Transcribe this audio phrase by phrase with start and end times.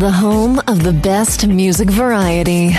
[0.00, 2.72] The home of the best music variety.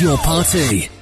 [0.00, 0.97] Your party.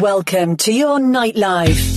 [0.00, 1.89] Welcome to your nightlife.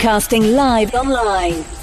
[0.00, 1.79] Broadcasting live online.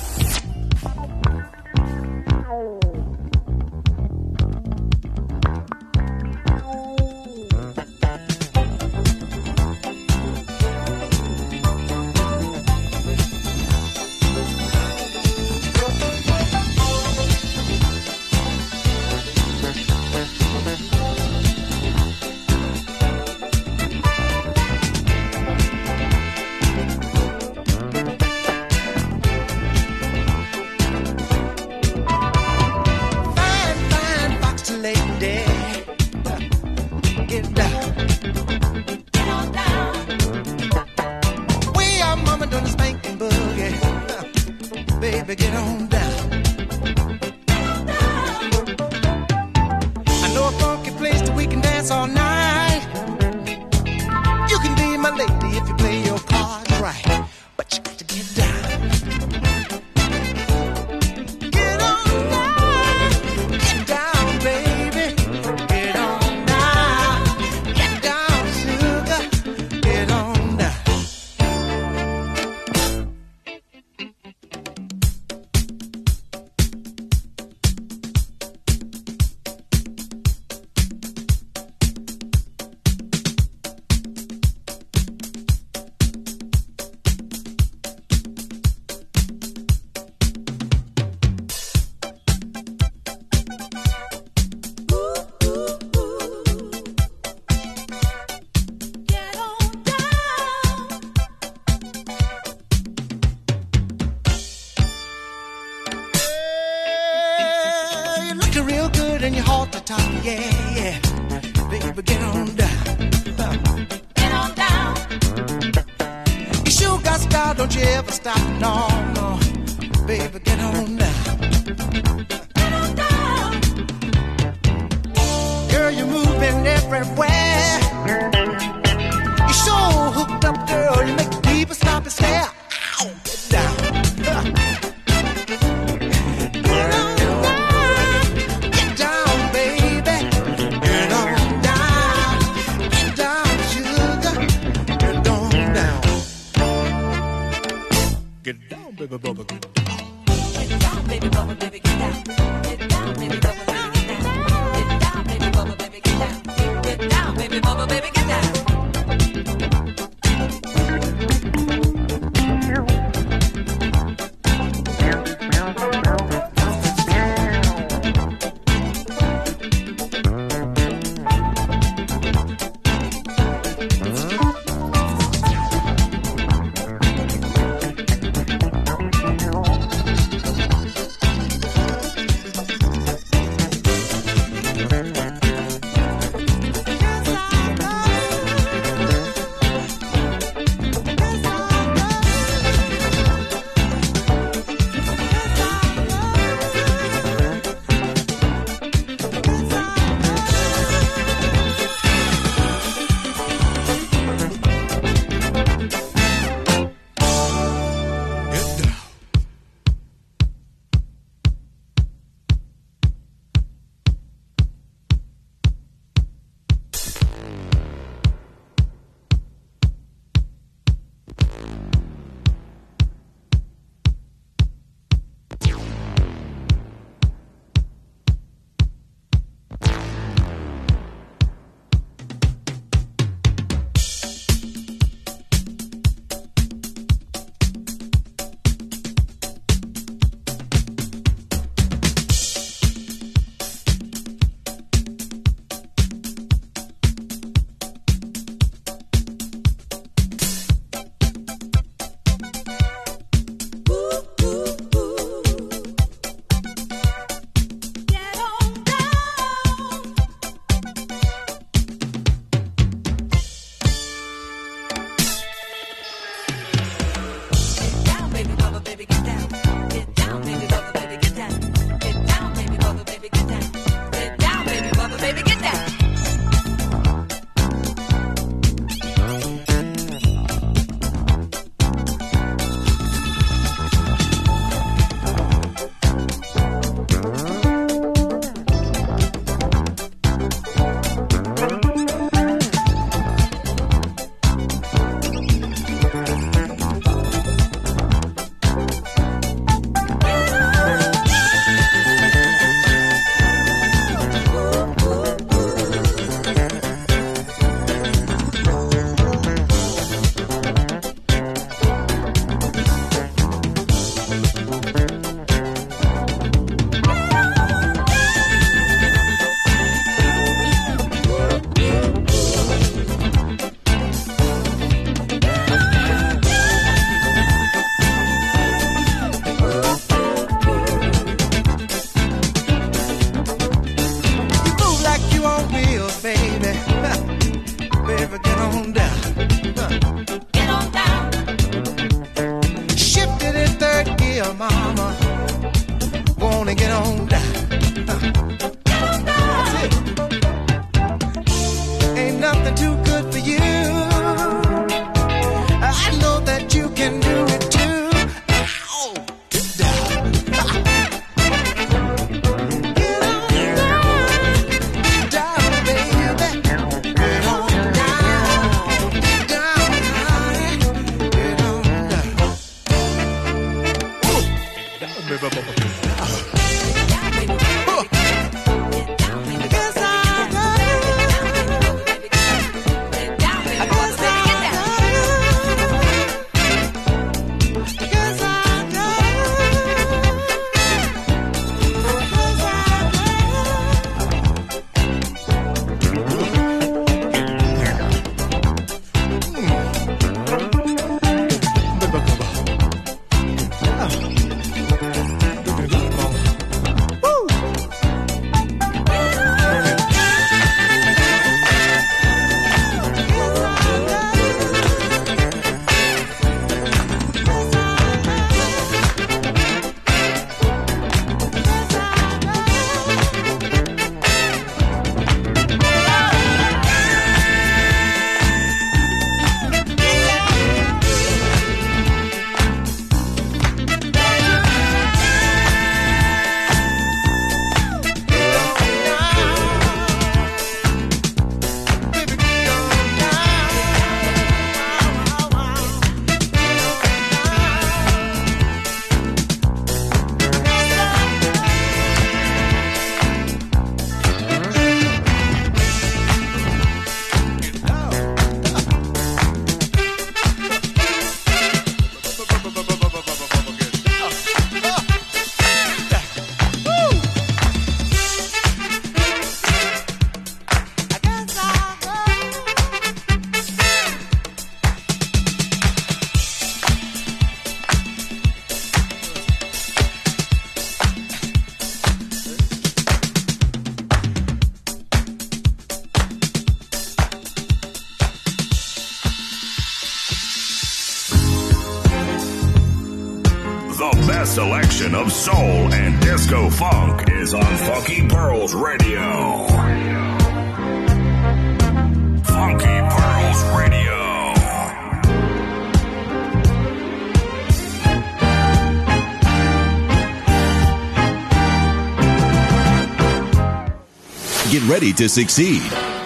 [515.18, 516.17] To succeed.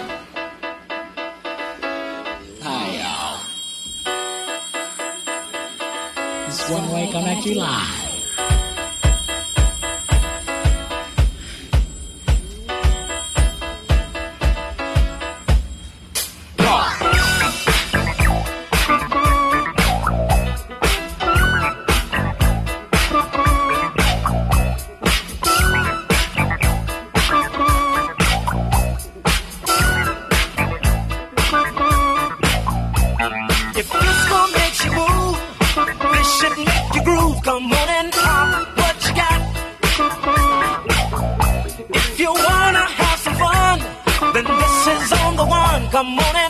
[42.22, 43.80] You wanna have some fun,
[44.32, 45.90] then this is on the one.
[45.90, 46.41] Come on in.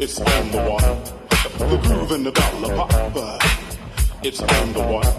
[0.00, 0.96] It's on the water.
[1.28, 3.42] Put the groove in the bottle of pop.
[4.22, 5.10] It's on the water.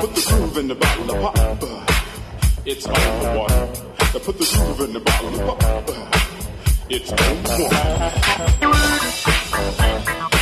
[0.00, 1.38] Put the groove in the bottle of pop.
[2.66, 3.66] It's on the water.
[4.18, 6.14] Put the groove in the bottle of pop.
[6.90, 7.64] It's on the
[10.30, 10.39] water.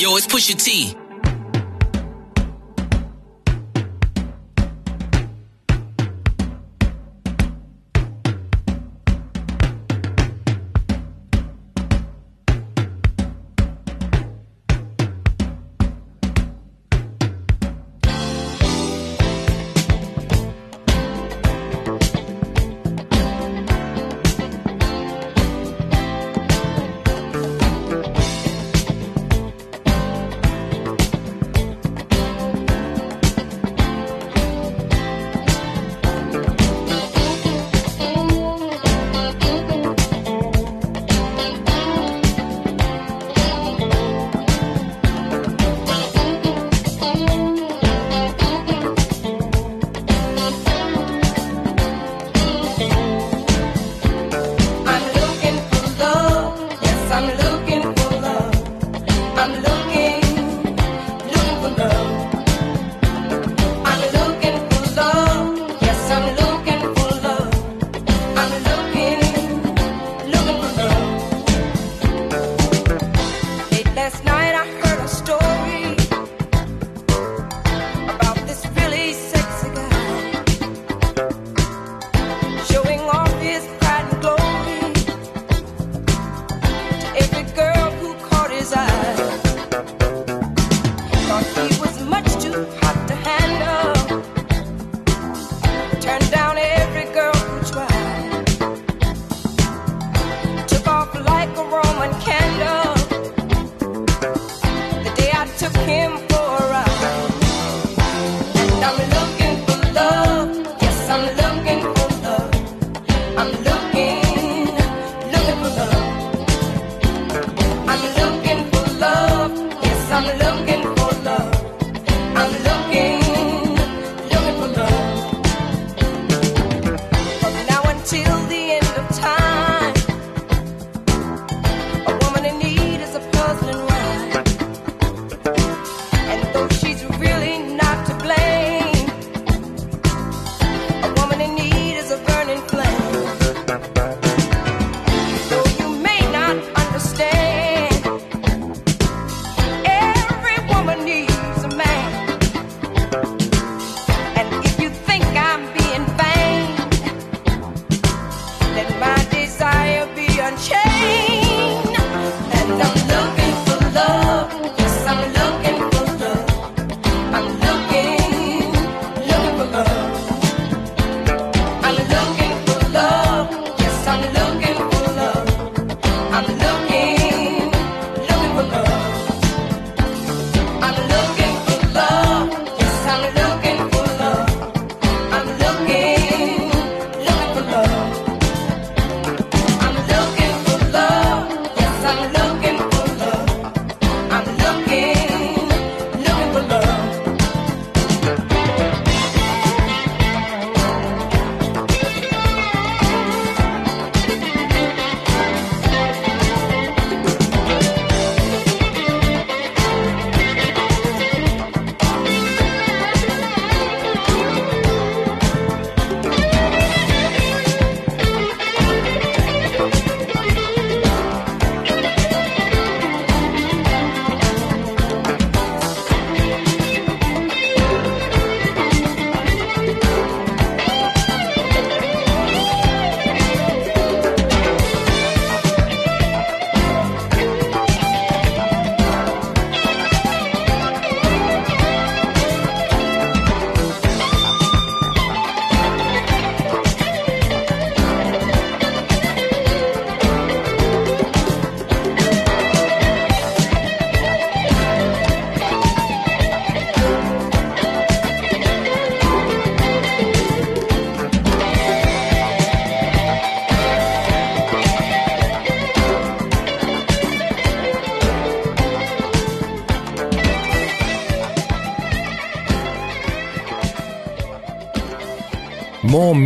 [0.00, 0.96] Yo, it's Pusha T.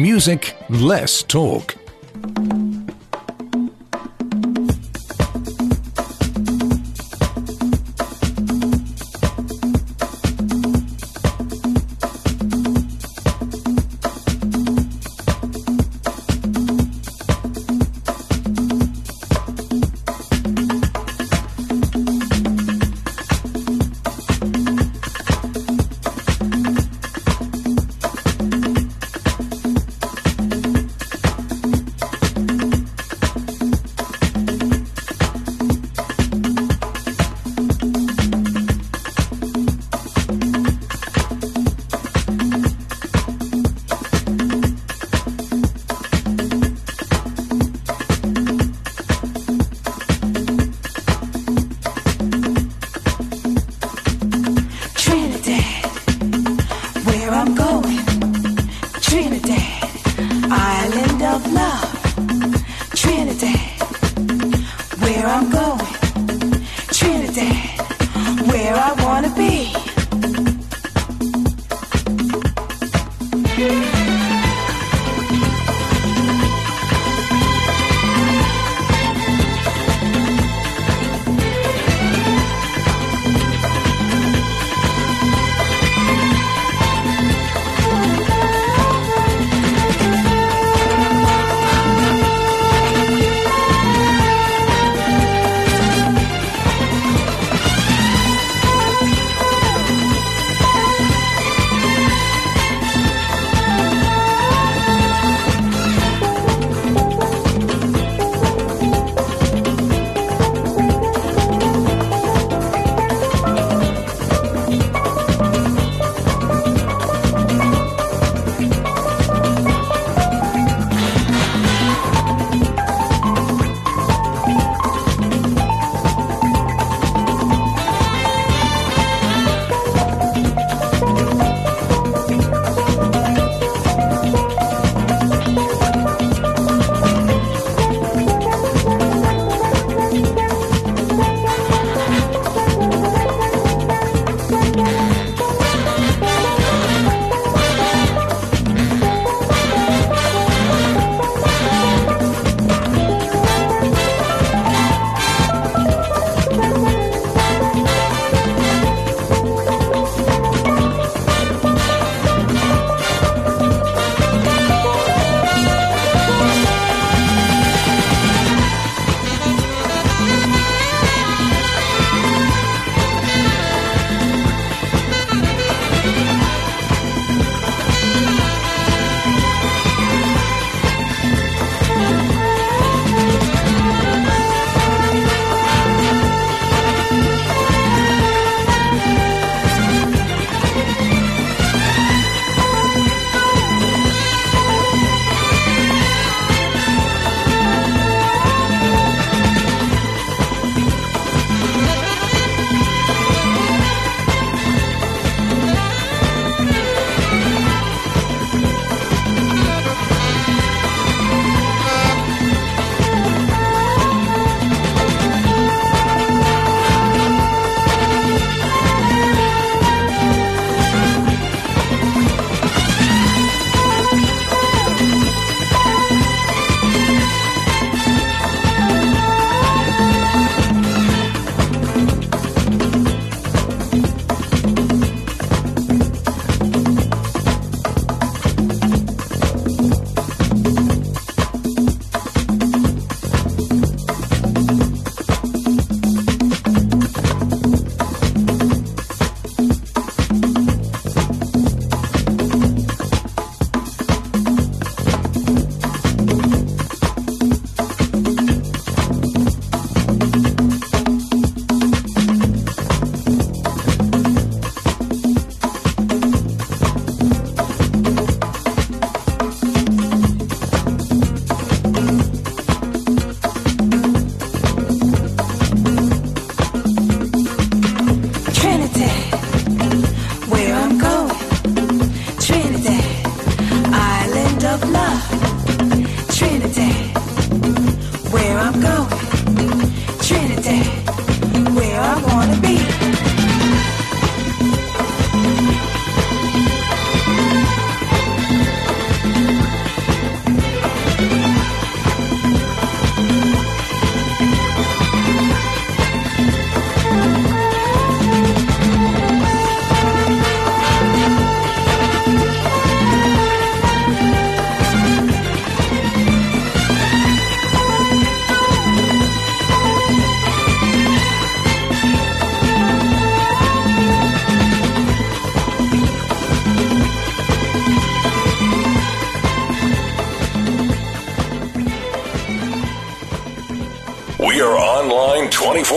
[0.02, 1.73] music, less talk.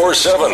[0.08, 0.52] 24 7.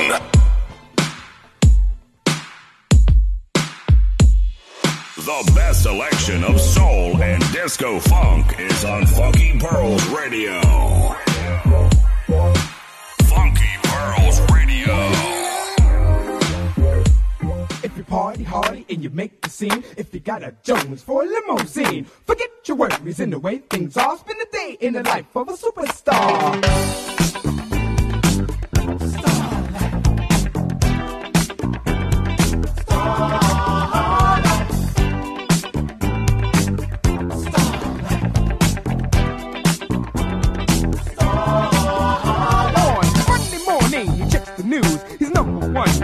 [5.17, 10.59] The best selection of soul and disco funk is on Funky Pearls Radio.
[13.25, 14.95] Funky Pearls Radio.
[17.83, 19.83] If you're party hardy and you make the scene.
[19.97, 23.97] If you got a Jones for a limousine, forget your worries in the way things
[23.97, 24.17] are.
[24.17, 27.22] Spend the day in the life of a superstar.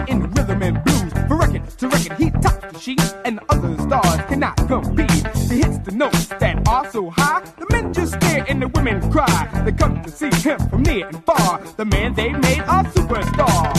[0.08, 1.12] In rhythm and blues.
[1.28, 5.26] For record to record, he tops the sheet, and the other stars cannot compete.
[5.50, 9.10] He hits the notes that are so high, the men just stare and the women
[9.10, 9.48] cry.
[9.64, 11.60] They come to see him from near and far.
[11.76, 13.70] The man they made a superstar.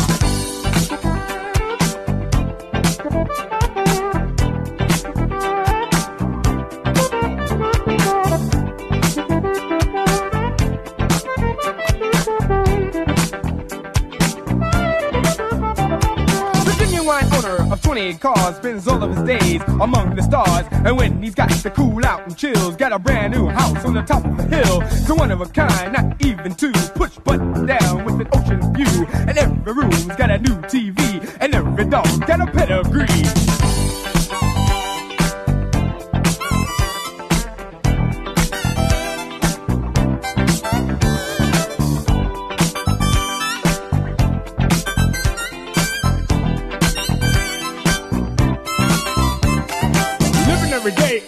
[17.92, 20.66] 28 cars spends all of his days among the stars.
[20.72, 23.94] And when he's got to cool out and chills, got a brand new house on
[23.94, 24.82] the top of a hill.
[25.06, 26.72] So one of a kind, not even two.
[26.96, 29.06] Push button down with an ocean view.
[29.28, 31.38] And every room's got a new TV.
[31.42, 33.41] And every dog's got a pedigree.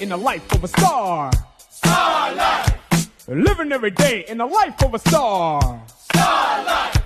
[0.03, 1.31] In the life of a star.
[1.69, 3.09] Star life.
[3.30, 5.81] Living every day in the life of a star.
[5.88, 7.02] Star life.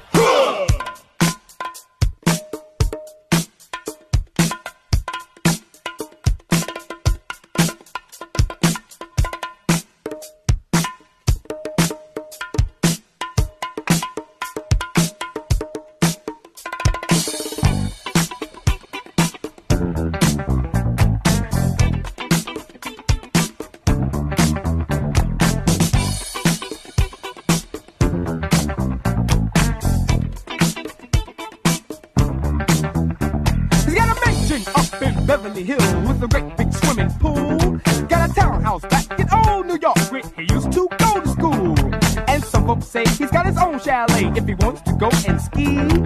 [45.65, 45.96] Go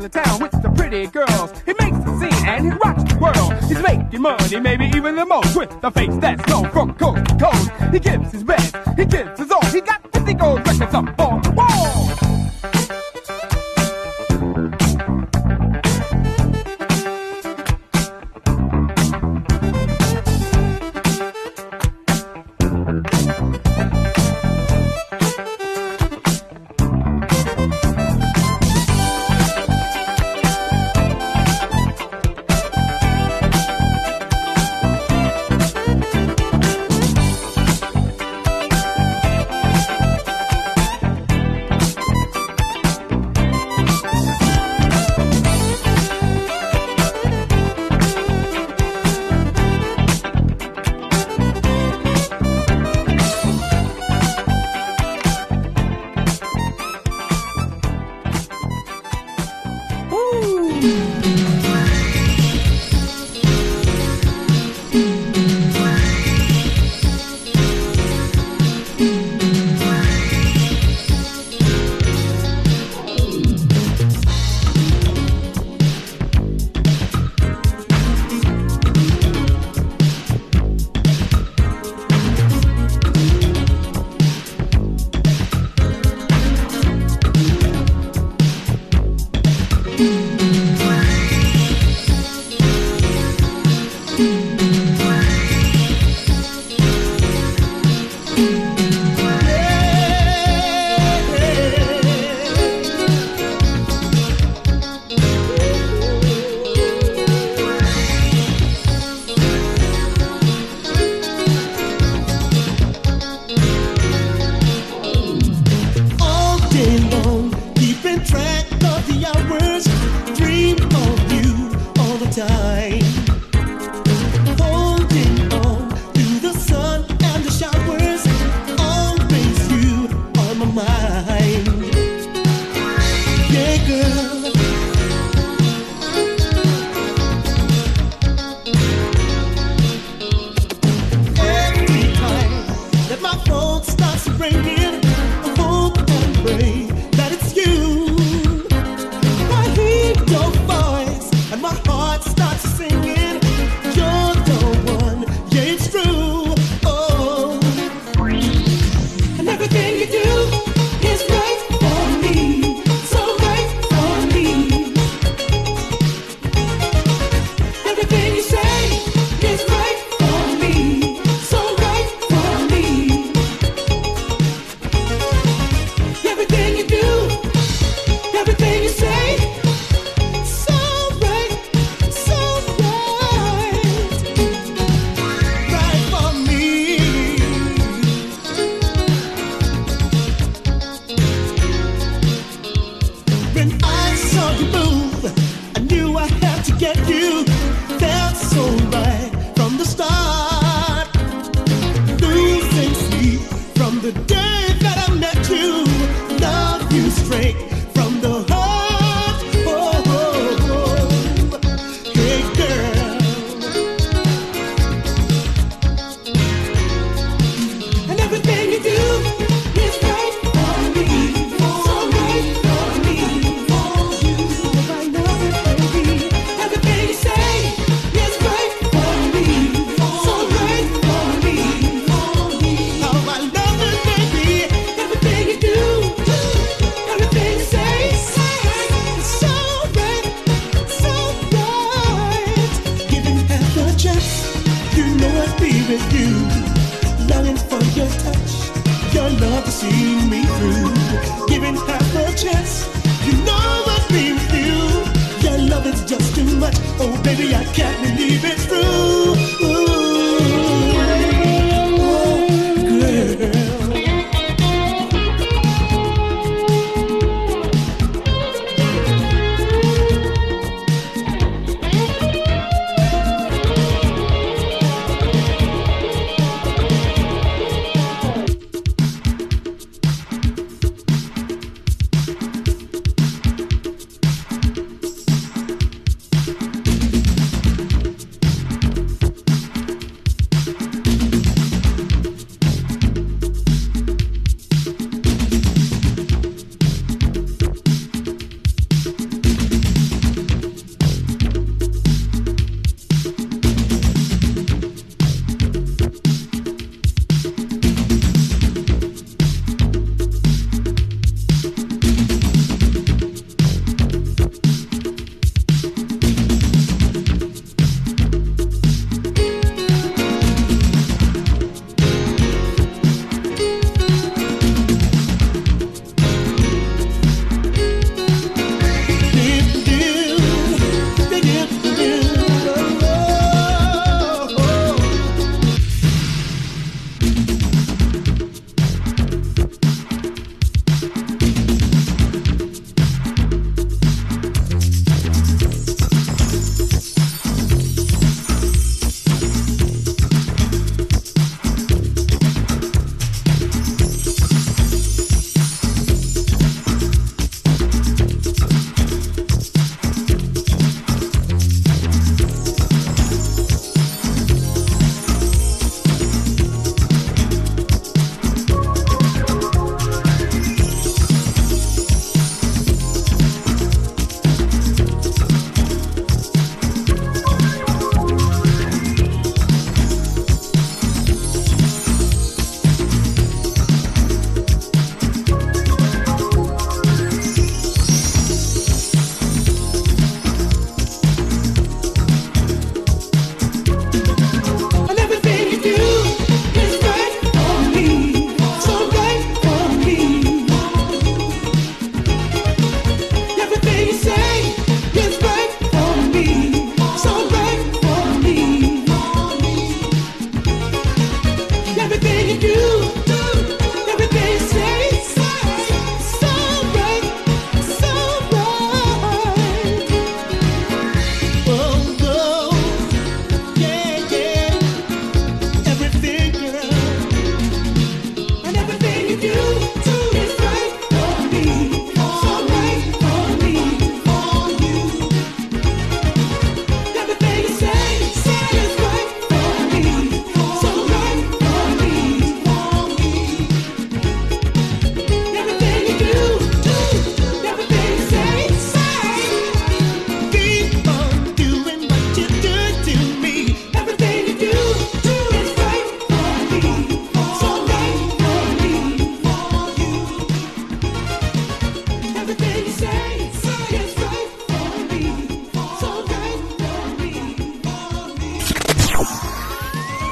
[0.00, 1.52] the town with the pretty girls.
[1.66, 3.52] He makes the scene and he rocks the world.
[3.64, 7.36] He's making money, maybe even the most, with a face that's known from coast to
[7.36, 7.70] coast.
[7.92, 8.69] He gives his best,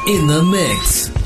[0.08, 1.17] In the mix.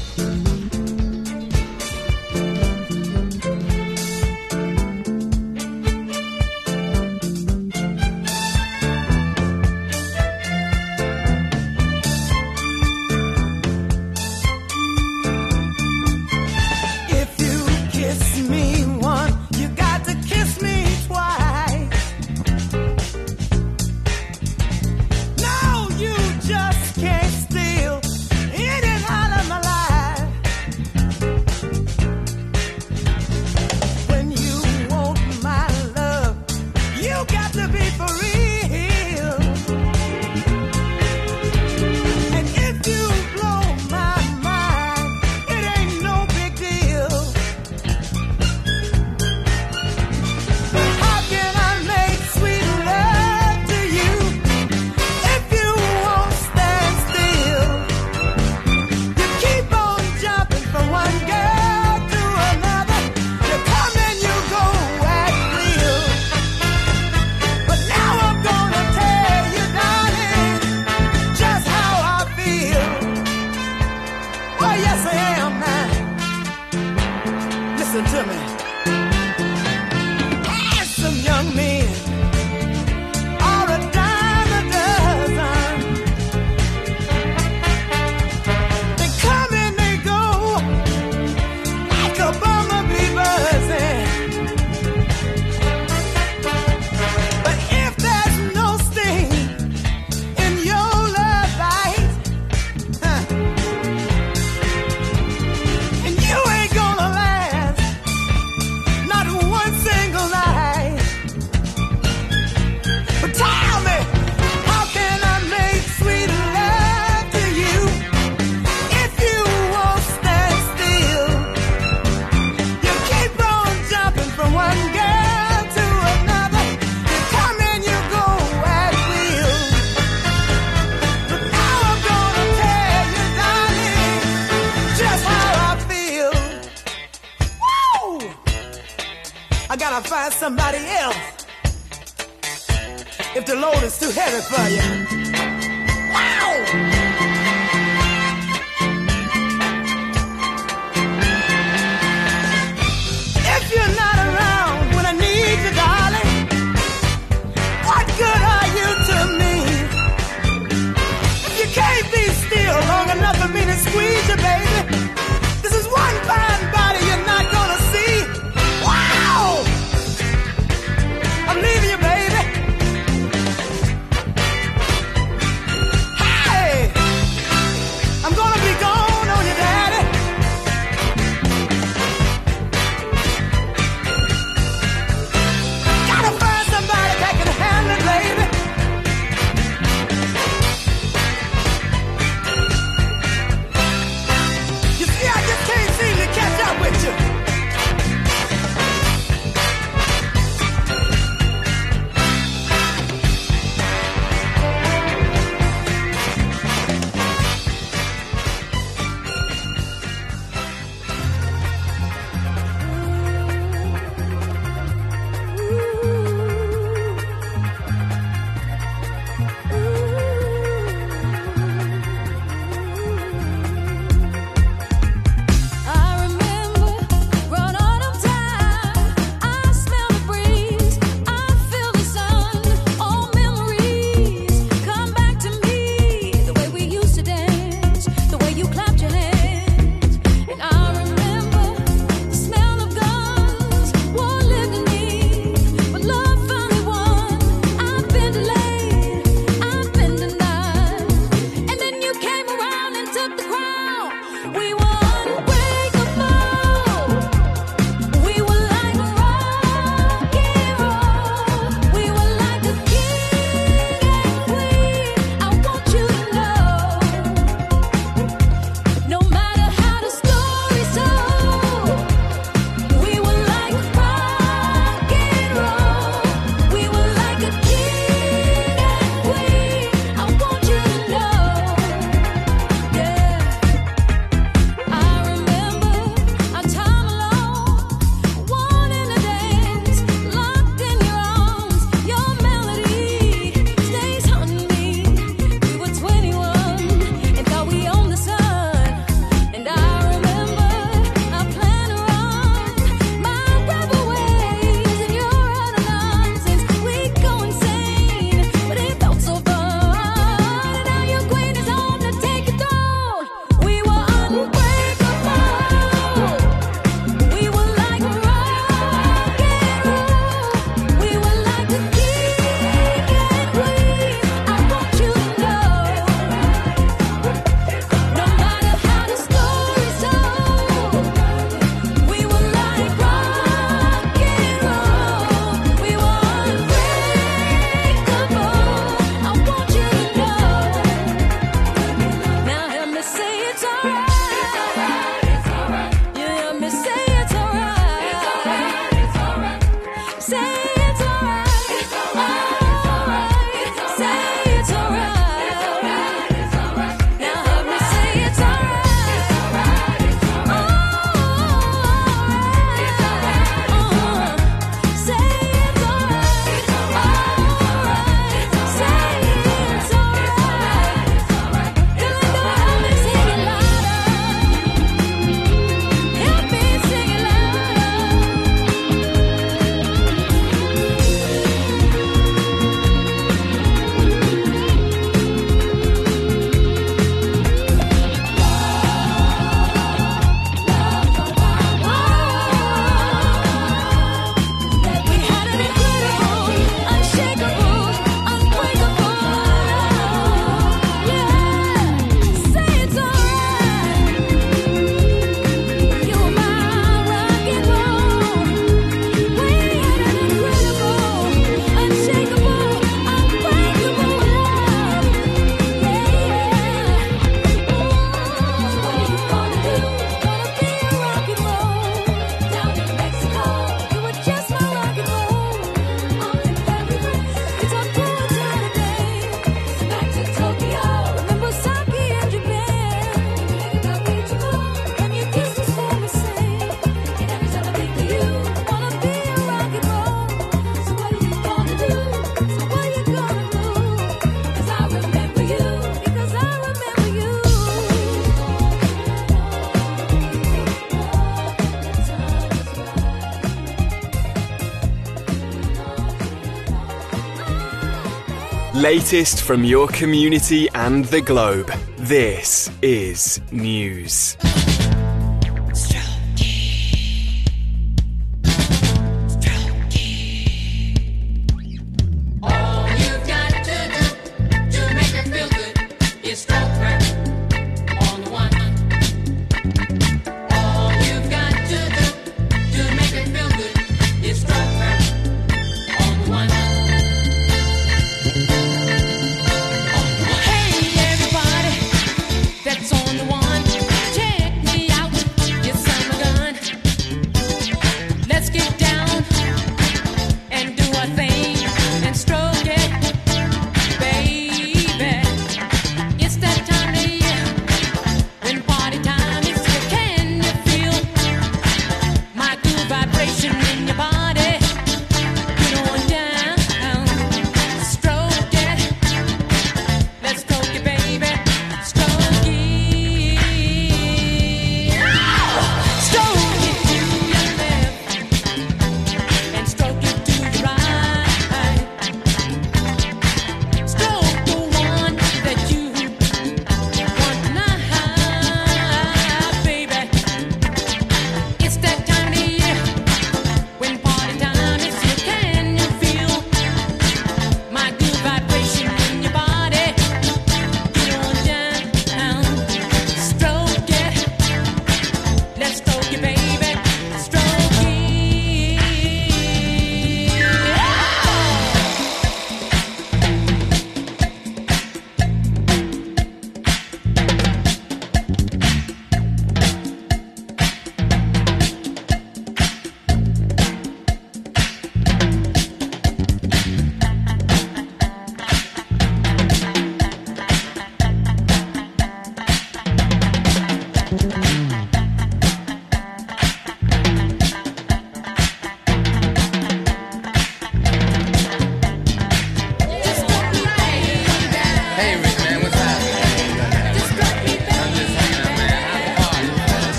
[458.83, 461.71] latest from your community and the globe.
[461.99, 464.37] This is news.